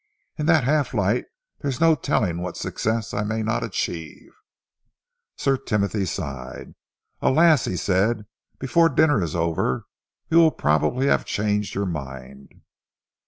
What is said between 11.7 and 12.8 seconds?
your mind."